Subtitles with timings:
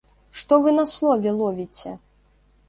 [0.43, 1.95] Што вы на слове ловіце?!